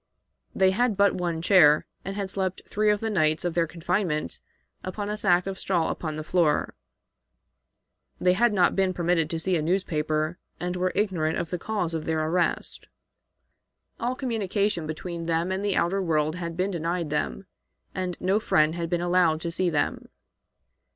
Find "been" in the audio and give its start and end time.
8.75-8.95, 16.57-16.71, 18.89-19.01